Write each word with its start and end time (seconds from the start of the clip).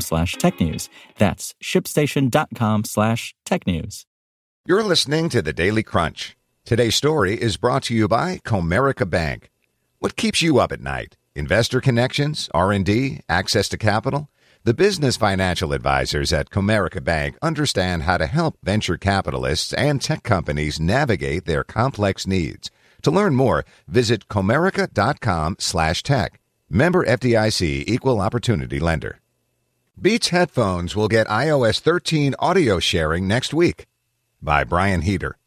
slash 0.00 0.34
tech 0.34 0.60
news. 0.60 0.88
That's 1.18 1.54
shipstation.com 1.62 2.84
slash 2.84 3.34
tech 3.44 3.66
news. 3.66 4.06
You're 4.66 4.82
listening 4.82 5.28
to 5.28 5.42
the 5.42 5.52
Daily 5.52 5.82
Crunch. 5.82 6.36
Today's 6.64 6.96
story 6.96 7.34
is 7.34 7.58
brought 7.58 7.82
to 7.84 7.94
you 7.94 8.08
by 8.08 8.38
Comerica 8.38 9.08
Bank. 9.08 9.50
What 9.98 10.16
keeps 10.16 10.40
you 10.40 10.58
up 10.58 10.72
at 10.72 10.80
night? 10.80 11.16
Investor 11.34 11.80
connections, 11.80 12.48
R&D, 12.54 13.20
access 13.28 13.68
to 13.68 13.76
capital? 13.76 14.30
The 14.64 14.72
business 14.72 15.18
financial 15.18 15.74
advisors 15.74 16.32
at 16.32 16.48
Comerica 16.48 17.04
Bank 17.04 17.36
understand 17.42 18.04
how 18.04 18.16
to 18.16 18.26
help 18.26 18.56
venture 18.62 18.96
capitalists 18.96 19.74
and 19.74 20.00
tech 20.00 20.22
companies 20.22 20.80
navigate 20.80 21.44
their 21.44 21.64
complex 21.64 22.26
needs. 22.26 22.70
To 23.02 23.10
learn 23.10 23.34
more, 23.34 23.66
visit 23.86 24.28
comerica.com 24.28 25.56
slash 25.58 26.02
tech. 26.02 26.40
Member 26.70 27.04
FDIC 27.04 27.84
Equal 27.86 28.22
Opportunity 28.22 28.80
Lender. 28.80 29.20
Beats 30.00 30.30
headphones 30.30 30.96
will 30.96 31.06
get 31.06 31.28
iOS 31.28 31.78
13 31.78 32.34
audio 32.40 32.80
sharing 32.80 33.28
next 33.28 33.54
week. 33.54 33.86
By 34.42 34.64
Brian 34.64 35.02
Heater. 35.02 35.38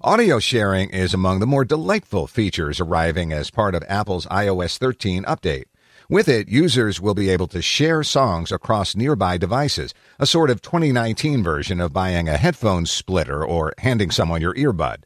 Audio 0.00 0.40
sharing 0.40 0.90
is 0.90 1.14
among 1.14 1.38
the 1.38 1.46
more 1.46 1.64
delightful 1.64 2.26
features 2.26 2.80
arriving 2.80 3.32
as 3.32 3.52
part 3.52 3.76
of 3.76 3.84
Apple's 3.86 4.26
iOS 4.26 4.76
13 4.76 5.22
update. 5.22 5.66
With 6.10 6.28
it, 6.28 6.48
users 6.48 7.00
will 7.00 7.14
be 7.14 7.30
able 7.30 7.46
to 7.46 7.62
share 7.62 8.02
songs 8.02 8.50
across 8.50 8.96
nearby 8.96 9.38
devices, 9.38 9.94
a 10.18 10.26
sort 10.26 10.50
of 10.50 10.60
2019 10.62 11.44
version 11.44 11.80
of 11.80 11.92
buying 11.92 12.28
a 12.28 12.36
headphone 12.36 12.86
splitter 12.86 13.46
or 13.46 13.72
handing 13.78 14.10
someone 14.10 14.40
your 14.40 14.54
earbud. 14.54 15.04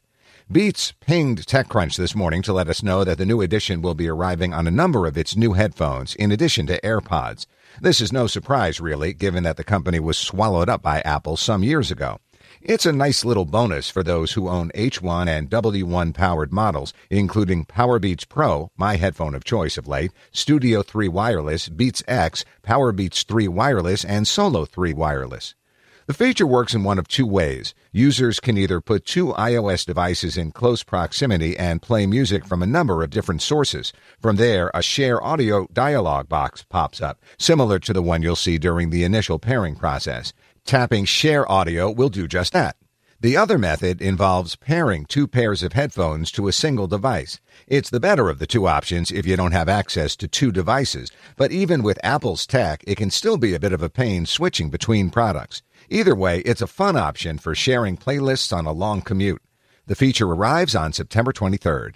Beats 0.51 0.91
pinged 0.99 1.45
TechCrunch 1.45 1.95
this 1.95 2.13
morning 2.13 2.41
to 2.41 2.51
let 2.51 2.67
us 2.67 2.83
know 2.83 3.05
that 3.05 3.17
the 3.17 3.25
new 3.25 3.39
edition 3.39 3.81
will 3.81 3.93
be 3.93 4.09
arriving 4.09 4.53
on 4.53 4.67
a 4.67 4.71
number 4.71 5.07
of 5.07 5.17
its 5.17 5.37
new 5.37 5.53
headphones, 5.53 6.13
in 6.15 6.29
addition 6.29 6.67
to 6.67 6.81
AirPods. 6.81 7.45
This 7.79 8.01
is 8.01 8.11
no 8.11 8.27
surprise, 8.27 8.81
really, 8.81 9.13
given 9.13 9.43
that 9.43 9.55
the 9.55 9.63
company 9.63 10.01
was 10.01 10.17
swallowed 10.17 10.67
up 10.67 10.81
by 10.81 10.99
Apple 11.01 11.37
some 11.37 11.63
years 11.63 11.89
ago. 11.89 12.19
It's 12.61 12.85
a 12.85 12.91
nice 12.91 13.23
little 13.23 13.45
bonus 13.45 13.89
for 13.89 14.03
those 14.03 14.33
who 14.33 14.49
own 14.49 14.71
H1 14.75 15.29
and 15.29 15.49
W1 15.49 16.13
powered 16.13 16.51
models, 16.51 16.93
including 17.09 17.63
Powerbeats 17.63 18.27
Pro, 18.27 18.71
my 18.75 18.97
headphone 18.97 19.35
of 19.35 19.45
choice 19.45 19.77
of 19.77 19.87
late, 19.87 20.11
Studio 20.33 20.83
3 20.83 21.07
Wireless, 21.07 21.69
Beats 21.69 22.03
X, 22.09 22.43
Powerbeats 22.61 23.25
3 23.25 23.47
Wireless, 23.47 24.03
and 24.03 24.27
Solo 24.27 24.65
3 24.65 24.91
Wireless. 24.91 25.55
The 26.11 26.25
feature 26.25 26.45
works 26.45 26.73
in 26.73 26.83
one 26.83 26.99
of 26.99 27.07
two 27.07 27.25
ways. 27.25 27.73
Users 27.93 28.41
can 28.41 28.57
either 28.57 28.81
put 28.81 29.05
two 29.05 29.27
iOS 29.27 29.85
devices 29.85 30.35
in 30.35 30.51
close 30.51 30.83
proximity 30.83 31.57
and 31.57 31.81
play 31.81 32.05
music 32.05 32.45
from 32.45 32.61
a 32.61 32.65
number 32.65 33.01
of 33.01 33.11
different 33.11 33.41
sources. 33.41 33.93
From 34.19 34.35
there, 34.35 34.69
a 34.73 34.81
share 34.81 35.23
audio 35.23 35.67
dialog 35.71 36.27
box 36.27 36.65
pops 36.67 37.01
up, 37.01 37.23
similar 37.39 37.79
to 37.79 37.93
the 37.93 38.01
one 38.01 38.21
you'll 38.21 38.35
see 38.35 38.57
during 38.57 38.89
the 38.89 39.05
initial 39.05 39.39
pairing 39.39 39.77
process. 39.77 40.33
Tapping 40.65 41.05
Share 41.05 41.49
Audio 41.49 41.89
will 41.89 42.09
do 42.09 42.27
just 42.27 42.51
that. 42.51 42.75
The 43.21 43.37
other 43.37 43.57
method 43.57 44.01
involves 44.01 44.55
pairing 44.55 45.05
two 45.05 45.27
pairs 45.27 45.63
of 45.63 45.73
headphones 45.73 46.29
to 46.31 46.47
a 46.47 46.51
single 46.51 46.87
device. 46.87 47.39
It's 47.67 47.91
the 47.91 47.99
better 47.99 48.29
of 48.29 48.39
the 48.39 48.47
two 48.47 48.67
options 48.67 49.11
if 49.11 49.27
you 49.27 49.37
don't 49.37 49.51
have 49.51 49.69
access 49.69 50.15
to 50.17 50.27
two 50.27 50.51
devices, 50.51 51.09
but 51.37 51.51
even 51.51 51.83
with 51.83 52.03
Apple's 52.03 52.47
tech, 52.47 52.83
it 52.85 52.97
can 52.97 53.11
still 53.11 53.37
be 53.37 53.53
a 53.53 53.59
bit 53.59 53.73
of 53.73 53.83
a 53.83 53.89
pain 53.89 54.25
switching 54.25 54.71
between 54.71 55.11
products. 55.11 55.61
Either 55.93 56.15
way, 56.15 56.39
it's 56.45 56.61
a 56.61 56.67
fun 56.67 56.95
option 56.95 57.37
for 57.37 57.53
sharing 57.53 57.97
playlists 57.97 58.55
on 58.55 58.65
a 58.65 58.71
long 58.71 59.01
commute. 59.01 59.41
The 59.87 59.95
feature 59.95 60.25
arrives 60.25 60.73
on 60.73 60.93
September 60.93 61.33
23rd. 61.33 61.95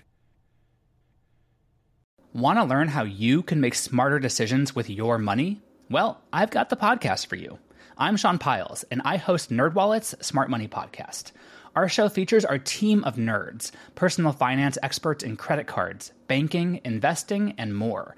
Want 2.33 2.59
to 2.59 2.65
learn 2.65 2.89
how 2.89 3.03
you 3.03 3.41
can 3.41 3.61
make 3.61 3.73
smarter 3.73 4.19
decisions 4.19 4.75
with 4.75 4.89
your 4.89 5.17
money? 5.17 5.61
Well, 5.89 6.21
I've 6.33 6.51
got 6.51 6.69
the 6.69 6.75
podcast 6.75 7.27
for 7.27 7.37
you. 7.37 7.57
I'm 7.97 8.17
Sean 8.17 8.37
Pyles, 8.37 8.83
and 8.91 9.01
I 9.05 9.15
host 9.15 9.49
NerdWallet's 9.49 10.13
Smart 10.27 10.49
Money 10.49 10.67
Podcast. 10.67 11.31
Our 11.73 11.87
show 11.87 12.09
features 12.09 12.43
our 12.43 12.59
team 12.59 13.01
of 13.05 13.15
nerds, 13.15 13.71
personal 13.95 14.33
finance 14.33 14.77
experts 14.83 15.23
in 15.23 15.37
credit 15.37 15.67
cards, 15.67 16.11
banking, 16.27 16.81
investing, 16.83 17.53
and 17.57 17.73
more. 17.73 18.17